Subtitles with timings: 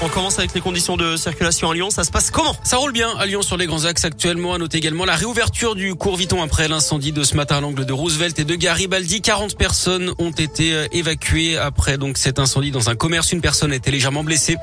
[0.00, 1.90] On commence avec les conditions de circulation à Lyon.
[1.90, 4.54] Ça se passe comment Ça roule bien à Lyon sur les grands axes actuellement.
[4.54, 7.84] À noter également la réouverture du cours Viton après l'incendie de ce matin à l'angle
[7.84, 9.20] de Roosevelt et de Garibaldi.
[9.22, 13.32] 40 personnes ont été euh, évacuées après donc cet incendie dans un commerce.
[13.32, 14.56] Une personne a été légèrement blessée.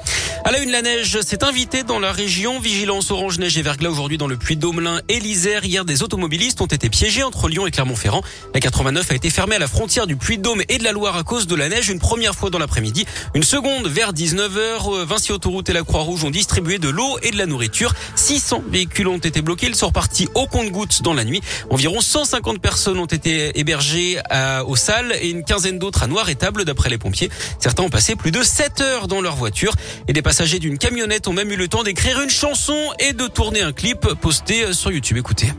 [0.46, 2.62] À la une, la neige s'est invitée dans la région.
[2.62, 5.66] Vigilance orange, neige et verglas aujourd'hui dans le Puy-de-Dômelin et l'Isère.
[5.66, 8.24] Hier, des automobilistes ont été piégés entre Lyon et Clermont-Ferrand.
[8.54, 11.24] La 89 a été fermée à la frontière du Puy-de-Dôme et de la Loire à
[11.24, 13.06] cause de la neige une première fois dans l'après-midi.
[13.34, 15.06] Une seconde vers 19h.
[15.34, 17.93] Autoroute et la Croix-Rouge ont distribué de l'eau et de la nourriture.
[18.15, 19.68] 600 véhicules ont été bloqués.
[19.68, 21.42] Ils sont repartis au compte-gouttes dans la nuit.
[21.70, 26.29] Environ 150 personnes ont été hébergées à, aux salles et une quinzaine d'autres à Noir
[26.29, 27.29] et Table d'après les pompiers.
[27.60, 29.74] Certains ont passé plus de 7 heures dans leur voiture
[30.07, 33.28] et des passagers d'une camionnette ont même eu le temps d'écrire une chanson et de
[33.28, 35.17] tourner un clip posté sur YouTube.
[35.17, 35.52] Écoutez.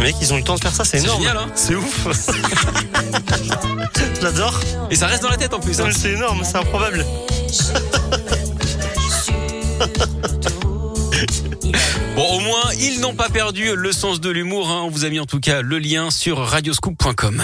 [0.00, 1.20] Les mecs, ils ont eu le temps de faire ça, c'est énorme.
[1.20, 2.08] génial, hein c'est ouf.
[4.22, 4.58] J'adore.
[4.90, 5.80] Et ça reste dans la tête en plus.
[5.80, 5.88] hein.
[5.94, 7.04] C'est énorme, c'est improbable.
[12.16, 14.70] Bon, au moins, ils n'ont pas perdu le sens de l'humour.
[14.70, 14.82] hein.
[14.84, 17.42] On vous a mis en tout cas le lien sur radioscoop.com.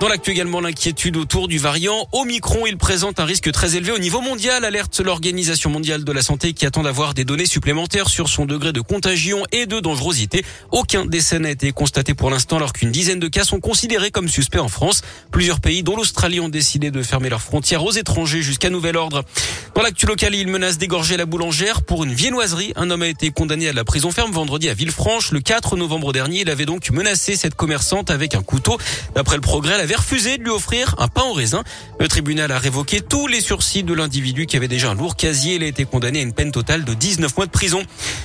[0.00, 2.64] Dans l'actu également, l'inquiétude autour du variant Omicron.
[2.66, 6.54] Il présente un risque très élevé au niveau mondial, alerte l'Organisation mondiale de la santé
[6.54, 10.42] qui attend d'avoir des données supplémentaires sur son degré de contagion et de dangerosité.
[10.70, 14.26] Aucun décès n'a été constaté pour l'instant alors qu'une dizaine de cas sont considérés comme
[14.26, 15.02] suspects en France.
[15.32, 19.22] Plusieurs pays, dont l'Australie, ont décidé de fermer leurs frontières aux étrangers jusqu'à nouvel ordre.
[19.74, 22.72] Dans l'actu locale, il menace d'égorger la boulangère pour une viennoiserie.
[22.74, 25.30] Un homme a été condamné à la prison ferme vendredi à Villefranche.
[25.30, 28.78] Le 4 novembre dernier, il avait donc menacé cette commerçante avec un couteau.
[29.14, 31.64] D'après le progrès, avait refusé de lui offrir un pain au raisin.
[31.98, 35.56] Le tribunal a révoqué tous les sursis de l'individu qui avait déjà un lourd casier.
[35.56, 37.82] Il a été condamné à une peine totale de 19 mois de prison.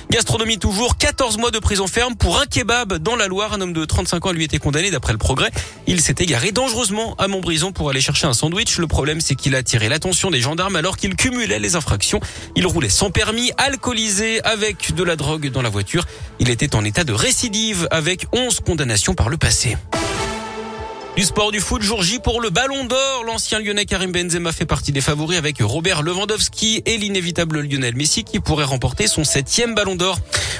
[0.08, 3.52] Gastronomie toujours, 14 mois de prison ferme pour un kebab dans la Loire.
[3.52, 5.50] Un homme de 35 ans lui était condamné d'après le progrès.
[5.88, 8.78] Il s'est égaré dangereusement à Montbrison pour aller chercher un sandwich.
[8.78, 12.20] Le problème, c'est qu'il a attiré l'attention des gendarmes alors qu'il cumulait les infractions.
[12.54, 16.04] Il roulait sans permis, alcoolisé, avec de la drogue dans la voiture.
[16.38, 19.76] Il était en état de récidive avec 11 condamnations par le passé.
[21.16, 23.24] Du sport du foot, jour J pour le Ballon d'Or.
[23.24, 28.22] L'ancien lyonnais Karim Benzema fait partie des favoris avec Robert Lewandowski et l'inévitable Lionel Messi
[28.22, 30.18] qui pourrait remporter son septième Ballon d'Or.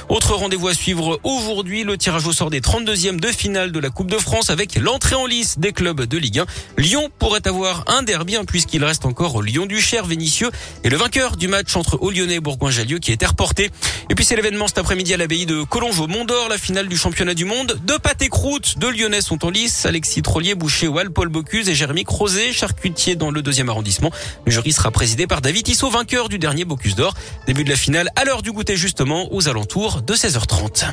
[0.09, 3.91] Autre rendez-vous à suivre aujourd'hui, le tirage au sort des 32e de finale de la
[3.91, 6.45] Coupe de France avec l'entrée en lice des clubs de Ligue 1.
[6.77, 10.49] Lyon pourrait avoir un derby hein, puisqu'il reste encore au Lyon du Cher, Vénitieux
[10.83, 13.69] et le vainqueur du match entre Haut-Lyonnais et Bourgoin-Jallieu qui est reporté.
[14.09, 16.87] Et puis c'est l'événement cet après-midi à l'abbaye de Collonges au Mont d'Or, la finale
[16.87, 17.79] du championnat du monde.
[17.83, 19.85] Deux pâtés croûtes de Lyonnais sont en lice.
[19.85, 24.11] Alexis Trollier, Boucher Wall, Paul Bocuse et Jérémy Crozet, charcutier dans le deuxième arrondissement.
[24.45, 27.13] Le jury sera présidé par David Tissot, vainqueur du dernier Bocuse d'Or.
[27.45, 30.85] Début de la finale à l'heure du goûter justement aux alentours de 16h30.